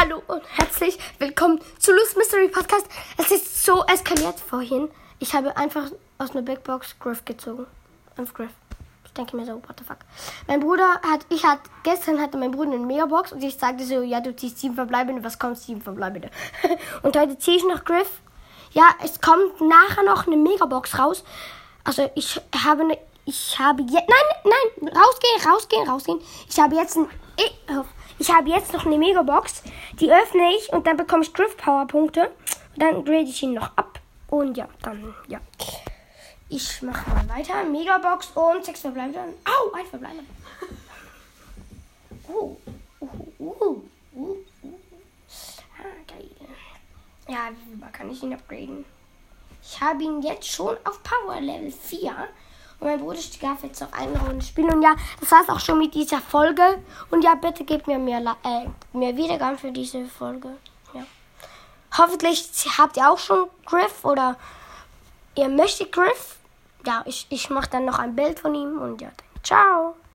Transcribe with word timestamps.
Hallo 0.00 0.22
und 0.28 0.44
herzlich 0.56 0.96
willkommen 1.18 1.60
zu 1.80 1.92
Lust 1.92 2.16
Mystery 2.16 2.46
Podcast. 2.46 2.86
Es 3.16 3.32
ist 3.32 3.64
so 3.64 3.82
eskaliert 3.82 4.38
vorhin. 4.38 4.88
Ich 5.18 5.34
habe 5.34 5.56
einfach 5.56 5.90
aus 6.18 6.30
einer 6.30 6.42
Big 6.42 6.62
Box 6.62 6.94
Griff 7.00 7.24
gezogen. 7.24 7.66
Fünf 8.14 8.32
Griff. 8.32 8.52
Ich 9.04 9.12
denke 9.14 9.34
mir 9.34 9.44
so, 9.44 9.54
what 9.54 9.74
the 9.76 9.82
fuck. 9.82 9.96
Mein 10.46 10.60
Bruder 10.60 11.00
hat, 11.02 11.26
ich 11.30 11.44
hat, 11.44 11.58
gestern 11.82 12.20
hatte 12.20 12.38
mein 12.38 12.52
Bruder 12.52 12.74
eine 12.74 12.86
Megabox 12.86 13.32
und 13.32 13.42
ich 13.42 13.56
sagte 13.56 13.82
so, 13.84 14.02
ja, 14.02 14.20
du 14.20 14.36
ziehst 14.36 14.60
sieben 14.60 14.76
Verbleibende, 14.76 15.24
was 15.24 15.40
kommt 15.40 15.58
sieben 15.58 15.82
Verbleibende? 15.82 16.30
und 17.02 17.16
heute 17.16 17.36
ziehe 17.36 17.56
ich 17.56 17.64
noch 17.64 17.84
Griff. 17.84 18.20
Ja, 18.70 18.90
es 19.02 19.20
kommt 19.20 19.60
nachher 19.60 20.04
noch 20.04 20.28
eine 20.28 20.36
Megabox 20.36 20.96
raus. 20.96 21.24
Also 21.82 22.08
ich 22.14 22.40
habe 22.64 22.82
eine, 22.82 22.98
ich 23.24 23.58
habe 23.58 23.82
jetzt, 23.82 23.94
nein, 23.94 24.44
nein, 24.44 24.94
rausgehen, 24.96 25.50
rausgehen, 25.50 25.88
rausgehen. 25.88 26.20
Ich 26.48 26.60
habe 26.60 26.76
jetzt 26.76 26.96
ein, 26.96 27.10
ich, 27.36 27.52
ich 28.20 28.30
habe 28.30 28.48
jetzt 28.48 28.72
noch 28.72 28.86
eine 28.86 28.98
Megabox. 28.98 29.62
Die 30.00 30.12
öffne 30.12 30.54
ich 30.56 30.72
und 30.72 30.86
dann 30.86 30.96
bekomme 30.96 31.22
ich 31.22 31.32
Drift 31.32 31.58
Power 31.58 31.86
Punkte. 31.86 32.30
Und 32.74 32.82
dann 32.82 33.04
grade 33.04 33.24
ich 33.24 33.42
ihn 33.42 33.54
noch 33.54 33.76
ab. 33.76 33.98
Und 34.28 34.56
ja, 34.56 34.68
dann, 34.82 35.14
ja. 35.26 35.40
Ich 36.48 36.80
mache 36.82 37.10
mal 37.10 37.28
weiter. 37.28 37.64
Megabox 37.64 38.30
und 38.34 38.64
sechs 38.64 38.80
verbleibende. 38.80 39.34
Au, 39.44 39.72
ein 39.72 39.86
verbleibender. 39.86 40.24
Uh, 42.28 42.56
uh, 43.00 43.08
uh, 43.38 43.54
uh, 43.60 43.82
uh. 44.14 44.36
Ah, 45.78 45.82
geil. 46.06 46.30
Ja, 47.28 47.50
wie 47.50 47.92
kann 47.92 48.10
ich 48.10 48.22
ihn 48.22 48.34
upgraden? 48.34 48.84
Ich 49.62 49.80
habe 49.80 50.02
ihn 50.02 50.22
jetzt 50.22 50.46
schon 50.48 50.76
auf 50.84 51.02
Power 51.02 51.40
Level 51.40 51.70
4. 51.70 52.28
Und 52.80 52.86
mein 52.86 53.00
Bruder 53.00 53.18
darf 53.40 53.64
jetzt 53.64 53.80
noch 53.80 53.92
eine 53.92 54.18
Runde 54.18 54.44
spielen. 54.44 54.72
Und 54.72 54.82
ja, 54.82 54.94
das 55.20 55.30
war's 55.32 55.48
auch 55.48 55.60
schon 55.60 55.78
mit 55.78 55.94
dieser 55.94 56.20
Folge. 56.20 56.62
Und 57.10 57.22
ja, 57.24 57.34
bitte 57.34 57.64
gebt 57.64 57.86
mir 57.86 57.98
mehr, 57.98 58.20
äh, 58.44 58.68
mehr 58.96 59.16
Wiedergaben 59.16 59.58
für 59.58 59.72
diese 59.72 60.06
Folge. 60.06 60.56
Ja. 60.94 61.02
Hoffentlich 61.96 62.48
habt 62.78 62.96
ihr 62.96 63.10
auch 63.10 63.18
schon 63.18 63.48
Griff 63.66 64.04
oder 64.04 64.36
ihr 65.34 65.48
möchtet 65.48 65.92
Griff. 65.92 66.36
Ja, 66.86 67.02
ich, 67.04 67.26
ich 67.30 67.50
mache 67.50 67.70
dann 67.70 67.84
noch 67.84 67.98
ein 67.98 68.14
Bild 68.14 68.38
von 68.38 68.54
ihm. 68.54 68.78
Und 68.78 69.00
ja, 69.00 69.10
ciao. 69.42 69.96